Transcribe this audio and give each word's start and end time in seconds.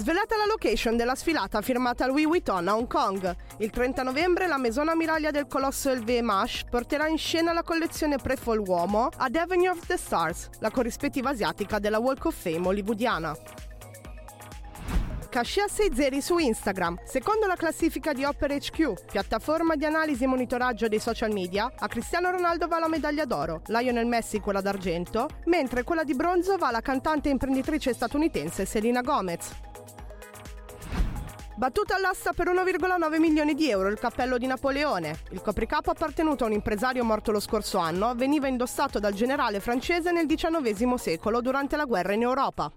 Svelata 0.00 0.34
la 0.34 0.46
location 0.46 0.96
della 0.96 1.14
sfilata 1.14 1.60
firmata 1.60 2.06
Louis 2.06 2.24
Vuitton 2.24 2.66
a 2.68 2.74
Hong 2.74 2.86
Kong. 2.86 3.36
Il 3.58 3.68
30 3.68 4.02
novembre 4.02 4.46
la 4.46 4.56
Maison 4.56 4.88
Ammiraglia 4.88 5.30
del 5.30 5.46
colosso 5.46 5.92
LVMH 5.92 6.70
porterà 6.70 7.06
in 7.06 7.18
scena 7.18 7.52
la 7.52 7.62
collezione 7.62 8.16
pre-fall 8.16 8.60
uomo 8.60 9.10
ad 9.14 9.36
Avenue 9.36 9.68
of 9.68 9.84
the 9.84 9.98
Stars, 9.98 10.48
la 10.60 10.70
corrispettiva 10.70 11.28
asiatica 11.28 11.78
della 11.78 11.98
Walk 11.98 12.24
of 12.24 12.34
Fame 12.34 12.66
hollywoodiana. 12.66 13.36
Cascia 15.28 15.68
6 15.68 15.90
zeri 15.94 16.22
su 16.22 16.38
Instagram. 16.38 16.98
Secondo 17.04 17.46
la 17.46 17.56
classifica 17.56 18.14
di 18.14 18.24
Opera 18.24 18.56
HQ, 18.56 19.04
piattaforma 19.04 19.76
di 19.76 19.84
analisi 19.84 20.24
e 20.24 20.28
monitoraggio 20.28 20.88
dei 20.88 20.98
social 20.98 21.30
media, 21.30 21.70
a 21.76 21.86
Cristiano 21.88 22.30
Ronaldo 22.30 22.66
va 22.68 22.78
la 22.78 22.88
medaglia 22.88 23.26
d'oro, 23.26 23.60
Lionel 23.66 24.06
Messi 24.06 24.40
quella 24.40 24.62
d'argento, 24.62 25.28
mentre 25.44 25.84
quella 25.84 26.04
di 26.04 26.14
bronzo 26.14 26.56
va 26.56 26.68
alla 26.68 26.80
cantante 26.80 27.28
e 27.28 27.32
imprenditrice 27.32 27.92
statunitense 27.92 28.64
Selena 28.64 29.02
Gomez. 29.02 29.68
Battuta 31.60 31.94
all'asta 31.94 32.32
per 32.32 32.48
1,9 32.48 33.18
milioni 33.18 33.52
di 33.52 33.68
euro 33.68 33.90
il 33.90 33.98
cappello 33.98 34.38
di 34.38 34.46
Napoleone. 34.46 35.18
Il 35.32 35.42
copricapo 35.42 35.90
appartenuto 35.90 36.44
a 36.44 36.46
un 36.46 36.54
impresario 36.54 37.04
morto 37.04 37.32
lo 37.32 37.38
scorso 37.38 37.76
anno 37.76 38.14
veniva 38.14 38.48
indossato 38.48 38.98
dal 38.98 39.12
generale 39.12 39.60
francese 39.60 40.10
nel 40.10 40.24
XIX 40.24 40.94
secolo 40.94 41.42
durante 41.42 41.76
la 41.76 41.84
guerra 41.84 42.14
in 42.14 42.22
Europa. 42.22 42.72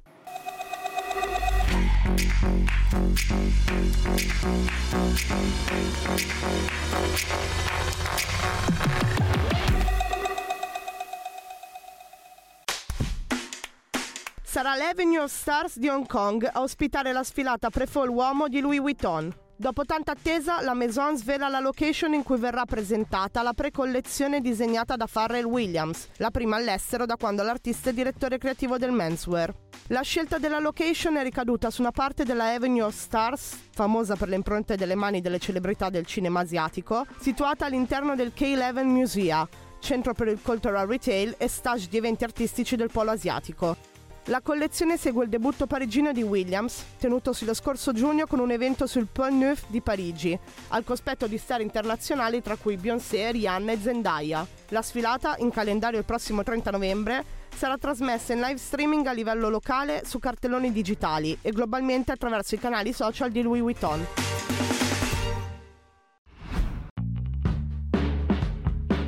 Sarà 14.54 14.76
l'Avenue 14.76 15.18
of 15.18 15.32
Stars 15.32 15.80
di 15.80 15.90
Hong 15.90 16.06
Kong 16.06 16.48
a 16.54 16.62
ospitare 16.62 17.12
la 17.12 17.24
sfilata 17.24 17.72
pre-fall 17.72 18.08
uomo 18.08 18.48
di 18.48 18.60
Louis 18.60 18.80
Vuitton. 18.80 19.34
Dopo 19.56 19.84
tanta 19.84 20.12
attesa, 20.12 20.62
la 20.62 20.76
Maison 20.76 21.18
svela 21.18 21.48
la 21.48 21.60
location 21.60 22.14
in 22.14 22.22
cui 22.22 22.38
verrà 22.38 22.64
presentata 22.64 23.42
la 23.42 23.54
pre-collezione 23.54 24.42
disegnata 24.42 24.96
da 24.96 25.08
Pharrell 25.12 25.46
Williams, 25.46 26.10
la 26.18 26.30
prima 26.30 26.58
all'estero 26.58 27.08
da 27.08 27.16
quando 27.16 27.42
l'artista 27.42 27.90
è 27.90 27.94
direttore 27.94 28.38
creativo 28.38 28.78
del 28.78 28.92
menswear. 28.92 29.52
La 29.88 30.02
scelta 30.02 30.38
della 30.38 30.60
location 30.60 31.16
è 31.16 31.24
ricaduta 31.24 31.72
su 31.72 31.82
una 31.82 31.90
parte 31.90 32.24
della 32.24 32.54
Avenue 32.54 32.84
of 32.84 32.96
Stars, 32.96 33.58
famosa 33.72 34.16
per 34.16 34.28
le 34.28 34.36
impronte 34.36 34.76
delle 34.76 34.94
mani 34.94 35.20
delle 35.20 35.40
celebrità 35.40 35.90
del 35.90 36.06
cinema 36.06 36.42
asiatico, 36.42 37.08
situata 37.20 37.66
all'interno 37.66 38.14
del 38.14 38.34
K11 38.38 38.84
Musea, 38.84 39.50
centro 39.80 40.14
per 40.14 40.28
il 40.28 40.40
cultural 40.44 40.86
retail 40.86 41.34
e 41.40 41.48
stage 41.48 41.88
di 41.90 41.98
eventi 41.98 42.24
artistici 42.24 42.76
del 42.76 42.92
polo 42.92 43.10
asiatico. 43.10 43.93
La 44.28 44.40
collezione 44.40 44.96
segue 44.96 45.26
il 45.26 45.30
debutto 45.30 45.68
parigino 45.68 46.14
di 46.14 46.24
Williams, 46.24 46.82
tenutosi 46.98 47.44
lo 47.44 47.54
scorso 47.54 47.92
giugno 47.92 48.26
con 48.26 48.40
un 48.40 48.52
evento 48.52 48.88
sul 48.88 49.08
Pont 49.12 49.34
Neuf 49.34 49.66
di 49.68 49.82
Parigi, 49.82 50.38
al 50.70 50.86
cospetto 50.86 51.28
di 51.28 51.38
star 51.38 51.60
internazionali 51.60 52.42
tra 52.42 52.56
cui 52.56 52.78
Beyoncé, 52.78 53.32
Rihanna 53.32 53.74
e 53.74 53.80
Zendaya. 53.82 54.48
La 54.70 54.82
sfilata, 54.82 55.36
in 55.40 55.52
calendario 55.52 56.00
il 56.00 56.06
prossimo 56.06 56.42
30 56.42 56.72
novembre, 56.72 57.26
sarà 57.54 57.78
trasmessa 57.78 58.32
in 58.32 58.40
live 58.40 58.58
streaming 58.58 59.06
a 59.08 59.12
livello 59.12 59.50
locale 59.50 60.04
su 60.06 60.20
cartelloni 60.20 60.72
digitali 60.72 61.38
e 61.42 61.52
globalmente 61.52 62.14
attraverso 62.14 62.56
i 62.56 62.60
canali 62.60 62.94
social 62.94 63.30
di 63.30 63.42
Louis 63.42 63.62
Vuitton. 63.62 64.23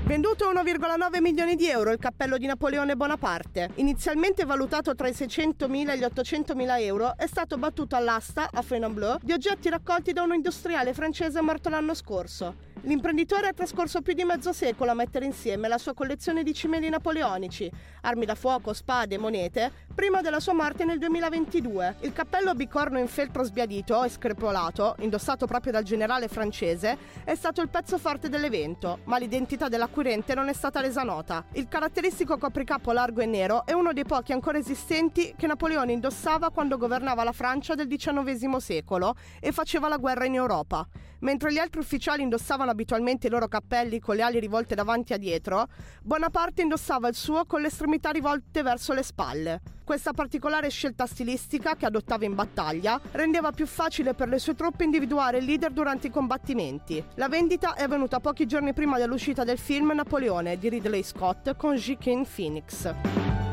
Venduto 0.05 0.51
1,9 0.51 1.19
milioni 1.19 1.55
di 1.55 1.67
euro 1.67 1.91
il 1.91 1.97
cappello 1.97 2.37
di 2.37 2.45
Napoleone 2.45 2.95
Bonaparte. 2.95 3.71
Inizialmente 3.77 4.45
valutato 4.45 4.93
tra 4.93 5.07
i 5.07 5.13
600.000 5.13 5.89
e 5.89 5.97
gli 5.97 6.03
800.000 6.03 6.81
euro, 6.81 7.17
è 7.17 7.25
stato 7.25 7.57
battuto 7.57 7.95
all'asta, 7.95 8.49
a 8.53 8.61
Fontainebleau, 8.61 9.17
di 9.23 9.33
oggetti 9.33 9.67
raccolti 9.67 10.13
da 10.13 10.21
un 10.21 10.35
industriale 10.35 10.93
francese 10.93 11.41
morto 11.41 11.69
l'anno 11.69 11.95
scorso. 11.95 12.74
L'imprenditore 12.85 13.47
ha 13.47 13.53
trascorso 13.53 14.03
più 14.03 14.13
di 14.13 14.23
mezzo 14.23 14.53
secolo 14.53 14.91
a 14.91 14.93
mettere 14.93 15.25
insieme 15.25 15.67
la 15.67 15.79
sua 15.79 15.95
collezione 15.95 16.43
di 16.43 16.53
cimeli 16.53 16.87
napoleonici, 16.87 17.67
armi 18.01 18.25
da 18.25 18.35
fuoco, 18.35 18.73
spade 18.73 19.17
monete, 19.17 19.71
prima 19.95 20.21
della 20.21 20.39
sua 20.39 20.53
morte 20.53 20.85
nel 20.85 20.99
2022. 20.99 21.95
Il 22.01 22.13
cappello 22.13 22.53
bicorno 22.53 22.99
in 22.99 23.07
feltro 23.07 23.43
sbiadito 23.43 24.03
e 24.03 24.09
screpolato, 24.09 24.97
indossato 24.99 25.47
proprio 25.47 25.71
dal 25.71 25.81
generale 25.81 26.27
francese, 26.27 26.95
è 27.23 27.33
stato 27.33 27.59
il 27.61 27.69
pezzo 27.69 27.97
forte 27.97 28.29
dell'evento, 28.29 28.99
ma 29.05 29.17
l'identità 29.17 29.67
dell'acquirente 29.67 30.35
non 30.35 30.47
è 30.47 30.53
stata 30.53 30.79
resa 30.79 31.01
nota. 31.01 31.43
Il 31.53 31.67
caratteristico 31.67 32.37
copricapo 32.37 32.91
largo 32.91 33.21
e 33.21 33.25
nero 33.25 33.65
è 33.65 33.73
uno 33.73 33.93
dei 33.93 34.05
pochi 34.05 34.31
ancora 34.31 34.59
esistenti 34.59 35.33
che 35.35 35.47
Napoleone 35.47 35.91
indossava 35.91 36.51
quando 36.51 36.77
governava 36.77 37.23
la 37.23 37.31
Francia 37.31 37.73
del 37.73 37.87
XIX 37.87 38.57
secolo 38.57 39.15
e 39.39 39.51
faceva 39.51 39.87
la 39.87 39.97
guerra 39.97 40.25
in 40.25 40.35
Europa. 40.35 40.87
Mentre 41.19 41.51
gli 41.51 41.57
altri 41.57 41.79
ufficiali 41.79 42.21
indossavano 42.21 42.74
abitualmente 42.75 43.27
i 43.27 43.29
loro 43.29 43.47
cappelli 43.47 43.99
con 43.99 44.15
le 44.15 44.21
ali 44.21 44.39
rivolte 44.39 44.75
davanti 44.75 45.13
a 45.13 45.17
dietro, 45.17 45.67
Bonaparte 46.03 46.61
indossava 46.61 47.07
il 47.07 47.15
suo 47.15 47.45
con 47.45 47.61
le 47.61 47.67
estremità 47.67 48.11
rivolte 48.11 48.61
verso 48.61 48.93
le 48.93 49.01
spalle. 49.01 49.61
Questa 49.83 50.13
particolare 50.13 50.69
scelta 50.69 51.05
stilistica, 51.05 51.75
che 51.75 51.85
adottava 51.85 52.25
in 52.25 52.35
battaglia, 52.35 52.99
rendeva 53.11 53.51
più 53.51 53.65
facile 53.65 54.13
per 54.13 54.27
le 54.27 54.39
sue 54.39 54.55
truppe 54.55 54.83
individuare 54.83 55.37
il 55.37 55.45
leader 55.45 55.71
durante 55.71 56.07
i 56.07 56.11
combattimenti. 56.11 57.03
La 57.15 57.29
vendita 57.29 57.75
è 57.75 57.83
avvenuta 57.83 58.19
pochi 58.19 58.45
giorni 58.45 58.73
prima 58.73 58.97
dell'uscita 58.97 59.43
del 59.43 59.57
film 59.57 59.93
Napoleone 59.93 60.57
di 60.57 60.69
Ridley 60.69 61.03
Scott 61.03 61.55
con 61.55 61.75
Joaquin 61.75 62.25
Phoenix. 62.25 63.44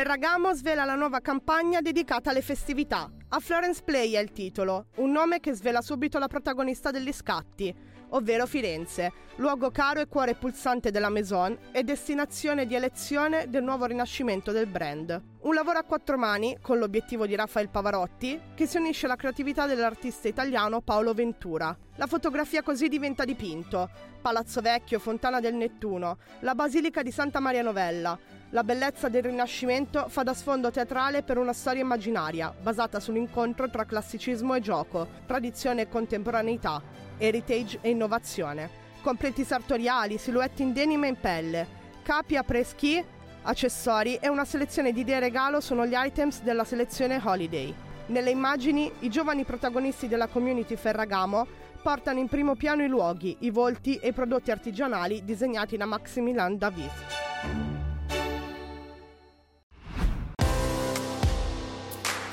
Ferragamo 0.00 0.54
svela 0.54 0.86
la 0.86 0.94
nuova 0.94 1.20
campagna 1.20 1.82
dedicata 1.82 2.30
alle 2.30 2.40
festività. 2.40 3.10
A 3.28 3.38
Florence 3.38 3.82
Play 3.84 4.12
è 4.12 4.18
il 4.18 4.32
titolo, 4.32 4.86
un 4.94 5.10
nome 5.10 5.40
che 5.40 5.52
svela 5.52 5.82
subito 5.82 6.18
la 6.18 6.26
protagonista 6.26 6.90
degli 6.90 7.12
scatti, 7.12 7.70
ovvero 8.08 8.46
Firenze, 8.46 9.12
luogo 9.36 9.70
caro 9.70 10.00
e 10.00 10.06
cuore 10.06 10.36
pulsante 10.36 10.90
della 10.90 11.10
Maison 11.10 11.54
e 11.70 11.82
destinazione 11.84 12.64
di 12.64 12.74
elezione 12.74 13.50
del 13.50 13.62
nuovo 13.62 13.84
rinascimento 13.84 14.52
del 14.52 14.68
brand. 14.68 15.22
Un 15.42 15.52
lavoro 15.52 15.80
a 15.80 15.84
quattro 15.84 16.16
mani, 16.16 16.56
con 16.62 16.78
l'obiettivo 16.78 17.26
di 17.26 17.34
Raffaele 17.34 17.68
Pavarotti, 17.68 18.40
che 18.54 18.64
si 18.64 18.78
unisce 18.78 19.04
alla 19.04 19.16
creatività 19.16 19.66
dell'artista 19.66 20.28
italiano 20.28 20.80
Paolo 20.80 21.12
Ventura. 21.12 21.76
La 21.96 22.06
fotografia 22.06 22.62
così 22.62 22.88
diventa 22.88 23.26
dipinto. 23.26 23.90
Palazzo 24.22 24.62
Vecchio, 24.62 24.98
Fontana 24.98 25.40
del 25.40 25.54
Nettuno, 25.54 26.16
la 26.40 26.54
Basilica 26.54 27.02
di 27.02 27.10
Santa 27.10 27.40
Maria 27.40 27.62
Novella, 27.62 28.18
la 28.50 28.64
bellezza 28.64 29.08
del 29.08 29.22
Rinascimento 29.22 30.08
fa 30.08 30.24
da 30.24 30.34
sfondo 30.34 30.70
teatrale 30.70 31.22
per 31.22 31.38
una 31.38 31.52
storia 31.52 31.82
immaginaria, 31.82 32.52
basata 32.60 32.98
sull'incontro 32.98 33.70
tra 33.70 33.84
classicismo 33.84 34.54
e 34.54 34.60
gioco, 34.60 35.06
tradizione 35.26 35.82
e 35.82 35.88
contemporaneità, 35.88 36.82
heritage 37.16 37.78
e 37.80 37.90
innovazione. 37.90 38.78
Completi 39.02 39.44
sartoriali, 39.44 40.18
silhouette 40.18 40.62
in 40.62 40.72
denim 40.72 41.04
e 41.04 41.08
in 41.08 41.16
pelle, 41.20 41.66
capi 42.02 42.36
a 42.36 42.42
preschi, 42.42 43.02
accessori 43.42 44.16
e 44.16 44.28
una 44.28 44.44
selezione 44.44 44.92
di 44.92 45.00
idee 45.00 45.20
regalo 45.20 45.60
sono 45.60 45.86
gli 45.86 45.94
items 45.94 46.42
della 46.42 46.64
selezione 46.64 47.20
Holiday. 47.22 47.72
Nelle 48.06 48.30
immagini, 48.30 48.90
i 49.00 49.08
giovani 49.08 49.44
protagonisti 49.44 50.08
della 50.08 50.26
community 50.26 50.74
Ferragamo 50.74 51.46
portano 51.80 52.18
in 52.18 52.26
primo 52.26 52.56
piano 52.56 52.82
i 52.82 52.88
luoghi, 52.88 53.36
i 53.40 53.50
volti 53.50 53.94
e 53.96 54.08
i 54.08 54.12
prodotti 54.12 54.50
artigianali 54.50 55.24
disegnati 55.24 55.76
da 55.76 55.86
Maximilian 55.86 56.58
David. 56.58 57.79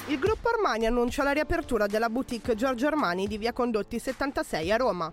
Il 0.09 0.19
gruppo 0.19 0.47
Armani 0.47 0.85
annuncia 0.85 1.21
la 1.21 1.33
riapertura 1.33 1.85
della 1.85 2.09
boutique 2.09 2.55
Giorgio 2.55 2.87
Armani 2.87 3.27
di 3.27 3.37
via 3.37 3.51
Condotti 3.51 3.99
76 3.99 4.71
a 4.71 4.77
Roma. 4.77 5.11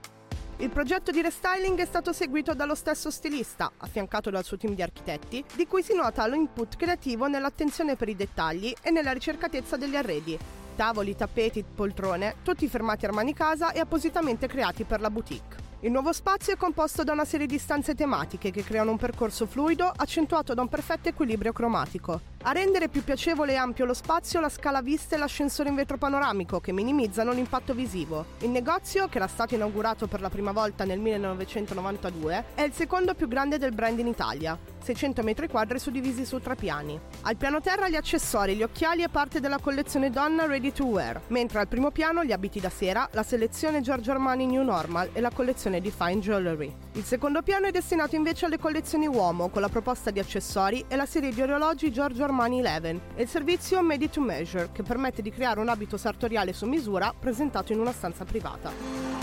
Il 0.58 0.70
progetto 0.70 1.10
di 1.10 1.20
restyling 1.20 1.76
è 1.80 1.84
stato 1.84 2.12
seguito 2.12 2.54
dallo 2.54 2.76
stesso 2.76 3.10
stilista, 3.10 3.72
affiancato 3.78 4.30
dal 4.30 4.44
suo 4.44 4.56
team 4.56 4.76
di 4.76 4.82
architetti, 4.82 5.44
di 5.56 5.66
cui 5.66 5.82
si 5.82 5.96
nota 5.96 6.28
l'input 6.28 6.76
creativo 6.76 7.26
nell'attenzione 7.26 7.96
per 7.96 8.08
i 8.08 8.14
dettagli 8.14 8.72
e 8.80 8.92
nella 8.92 9.10
ricercatezza 9.10 9.76
degli 9.76 9.96
arredi. 9.96 10.38
Tavoli, 10.76 11.16
tappeti, 11.16 11.64
poltrone, 11.64 12.36
tutti 12.44 12.68
fermati 12.68 13.04
Armani 13.04 13.34
Casa 13.34 13.72
e 13.72 13.80
appositamente 13.80 14.46
creati 14.46 14.84
per 14.84 15.00
la 15.00 15.10
boutique. 15.10 15.56
Il 15.80 15.90
nuovo 15.90 16.12
spazio 16.12 16.52
è 16.52 16.56
composto 16.56 17.02
da 17.02 17.10
una 17.10 17.24
serie 17.24 17.48
di 17.48 17.58
stanze 17.58 17.96
tematiche 17.96 18.52
che 18.52 18.62
creano 18.62 18.92
un 18.92 18.96
percorso 18.96 19.44
fluido 19.46 19.92
accentuato 19.94 20.54
da 20.54 20.62
un 20.62 20.68
perfetto 20.68 21.08
equilibrio 21.08 21.52
cromatico. 21.52 22.33
A 22.46 22.52
rendere 22.52 22.90
più 22.90 23.02
piacevole 23.02 23.52
e 23.52 23.56
ampio 23.56 23.86
lo 23.86 23.94
spazio 23.94 24.38
la 24.38 24.50
scala 24.50 24.82
vista 24.82 25.16
e 25.16 25.18
l'ascensore 25.18 25.70
in 25.70 25.74
vetro 25.74 25.96
panoramico 25.96 26.60
che 26.60 26.72
minimizzano 26.72 27.32
l'impatto 27.32 27.72
visivo. 27.72 28.26
Il 28.40 28.50
negozio, 28.50 29.08
che 29.08 29.16
era 29.16 29.26
stato 29.26 29.54
inaugurato 29.54 30.06
per 30.06 30.20
la 30.20 30.28
prima 30.28 30.52
volta 30.52 30.84
nel 30.84 30.98
1992, 30.98 32.44
è 32.54 32.60
il 32.60 32.74
secondo 32.74 33.14
più 33.14 33.28
grande 33.28 33.56
del 33.56 33.72
brand 33.72 33.98
in 33.98 34.08
Italia. 34.08 34.58
600 34.82 35.22
metri 35.22 35.48
quadri 35.48 35.78
suddivisi 35.78 36.26
su 36.26 36.38
tre 36.38 36.54
piani. 36.54 37.00
Al 37.22 37.36
piano 37.36 37.62
terra 37.62 37.88
gli 37.88 37.96
accessori, 37.96 38.54
gli 38.54 38.62
occhiali 38.62 39.02
e 39.02 39.08
parte 39.08 39.40
della 39.40 39.58
collezione 39.58 40.10
donna 40.10 40.44
ready 40.44 40.70
to 40.70 40.84
wear, 40.84 41.22
mentre 41.28 41.60
al 41.60 41.68
primo 41.68 41.90
piano 41.90 42.22
gli 42.22 42.32
abiti 42.32 42.60
da 42.60 42.68
sera, 42.68 43.08
la 43.12 43.22
selezione 43.22 43.80
Giorgio 43.80 44.10
Armani 44.10 44.44
New 44.44 44.62
Normal 44.62 45.08
e 45.14 45.22
la 45.22 45.30
collezione 45.30 45.80
di 45.80 45.90
Fine 45.90 46.18
Jewelry. 46.18 46.70
Il 46.92 47.04
secondo 47.04 47.40
piano 47.40 47.68
è 47.68 47.70
destinato 47.70 48.16
invece 48.16 48.44
alle 48.44 48.58
collezioni 48.58 49.06
uomo 49.06 49.48
con 49.48 49.62
la 49.62 49.70
proposta 49.70 50.10
di 50.10 50.18
accessori 50.18 50.84
e 50.86 50.96
la 50.96 51.06
serie 51.06 51.32
di 51.32 51.40
orologi 51.40 51.90
Giorgio 51.90 52.24
Armani 52.24 52.32
11 52.42 53.00
e 53.14 53.22
il 53.22 53.28
servizio 53.28 53.82
Made 53.82 54.10
to 54.10 54.20
Measure 54.20 54.70
che 54.72 54.82
permette 54.82 55.22
di 55.22 55.30
creare 55.30 55.60
un 55.60 55.68
abito 55.68 55.96
sartoriale 55.96 56.52
su 56.52 56.66
misura 56.66 57.14
presentato 57.18 57.72
in 57.72 57.80
una 57.80 57.92
stanza 57.92 58.24
privata. 58.24 59.14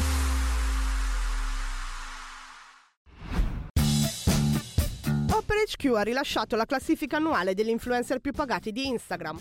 HQ 5.71 5.95
ha 5.95 6.01
rilasciato 6.01 6.55
la 6.55 6.65
classifica 6.65 7.17
annuale 7.17 7.53
degli 7.53 7.69
influencer 7.69 8.19
più 8.19 8.31
pagati 8.31 8.71
di 8.71 8.87
Instagram. 8.87 9.39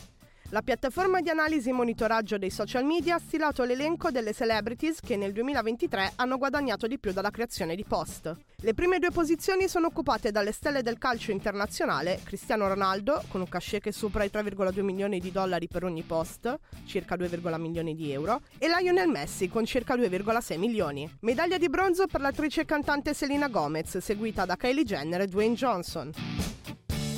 La 0.53 0.63
piattaforma 0.63 1.21
di 1.21 1.29
analisi 1.29 1.69
e 1.69 1.73
monitoraggio 1.73 2.37
dei 2.37 2.51
social 2.51 2.85
media 2.85 3.15
ha 3.15 3.21
stilato 3.21 3.63
l'elenco 3.63 4.11
delle 4.11 4.33
celebrities 4.33 4.99
che 5.01 5.17
nel 5.17 5.33
2023 5.33 6.15
hanno 6.17 6.39
guadagnato 6.39 6.89
di 6.89 6.99
più 6.99 7.13
dalla 7.13 7.31
creazione 7.31 7.77
di 7.77 7.85
post. 7.85 8.35
Le 8.57 8.75
prime 8.75 8.99
due 8.99 9.13
posizioni 9.13 9.69
sono 9.69 9.87
occupate 9.87 10.33
dalle 10.33 10.51
stelle 10.51 10.83
del 10.83 10.99
calcio 10.99 11.31
internazionale, 11.31 12.19
Cristiano 12.25 12.67
Ronaldo, 12.67 13.23
con 13.29 13.43
un 13.43 13.49
cachet 13.49 13.81
che 13.81 13.93
supera 13.93 14.25
i 14.25 14.31
3,2 14.33 14.83
milioni 14.83 15.21
di 15.21 15.31
dollari 15.31 15.69
per 15.69 15.85
ogni 15.85 16.03
post, 16.03 16.59
circa 16.85 17.15
2,1 17.15 17.61
milioni 17.61 17.95
di 17.95 18.11
euro, 18.11 18.41
e 18.59 18.67
Lionel 18.67 19.09
Messi 19.09 19.49
con 19.49 19.65
circa 19.65 19.95
2,6 19.95 20.59
milioni. 20.59 21.09
Medaglia 21.21 21.59
di 21.59 21.69
bronzo 21.69 22.09
per 22.09 22.21
l'attrice 22.21 22.63
e 22.63 22.65
cantante 22.65 23.15
Selena 23.15 23.47
Gomez, 23.47 23.99
seguita 23.99 24.45
da 24.45 24.57
Kylie 24.57 24.83
Jenner 24.83 25.21
e 25.21 25.27
Dwayne 25.29 25.55
Johnson. 25.55 26.11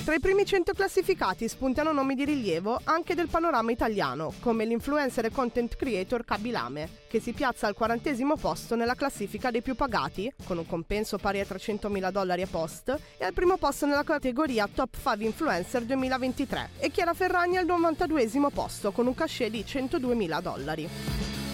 Tra 0.05 0.15
i 0.17 0.21
primi 0.21 0.45
100 0.45 0.73
classificati 0.73 1.47
spuntano 1.47 1.93
nomi 1.93 2.17
di 2.17 2.25
rilievo 2.25 2.81
anche 2.83 3.15
del 3.15 3.29
panorama 3.29 3.71
italiano, 3.71 4.33
come 4.41 4.65
l'influencer 4.65 5.27
e 5.27 5.31
content 5.31 5.77
creator 5.77 6.25
Kabilame, 6.25 6.89
che 7.09 7.21
si 7.21 7.33
piazza 7.33 7.69
al 7.69 7.75
quarantesimo 7.75 8.37
posto 8.37 8.75
nella 8.75 8.97
classifica 8.97 9.53
dei 9.53 9.63
più 9.63 9.77
pagati, 9.77 10.31
con 10.45 10.59
un 10.59 10.67
compenso 10.67 11.19
pari 11.19 11.39
a 11.39 11.45
300.000 11.45 12.11
dollari 12.11 12.43
a 12.43 12.49
post, 12.49 12.99
e 13.17 13.25
al 13.25 13.33
primo 13.33 13.57
posto 13.59 13.87
nella 13.87 14.03
categoria 14.03 14.67
Top 14.67 14.97
5 15.01 15.25
Influencer 15.25 15.85
2023, 15.85 16.71
e 16.79 16.91
Chiara 16.91 17.15
Ferragni 17.15 17.59
al 17.59 17.67
92esimo 17.67 18.49
posto, 18.53 18.91
con 18.91 19.07
un 19.07 19.15
cachet 19.15 19.51
di 19.51 19.61
102.000 19.65 20.43
dollari. 20.43 20.89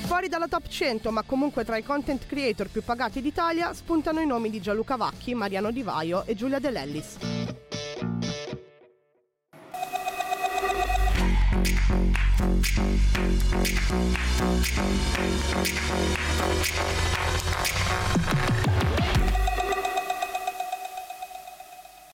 Fuori 0.06 0.28
dalla 0.28 0.48
top 0.48 0.66
100, 0.66 1.10
ma 1.10 1.22
comunque 1.22 1.66
tra 1.66 1.76
i 1.76 1.82
content 1.82 2.26
creator 2.26 2.68
più 2.68 2.82
pagati 2.82 3.20
d'Italia, 3.20 3.74
spuntano 3.74 4.20
i 4.20 4.26
nomi 4.26 4.48
di 4.48 4.58
Gianluca 4.58 4.96
Vacchi, 4.96 5.34
Mariano 5.34 5.70
Di 5.70 5.82
Vaio 5.82 6.24
e 6.24 6.34
Giulia 6.34 6.58
De 6.58 6.70
Lellis. 6.70 7.16
Thank 11.88 12.18
you. 19.00 19.07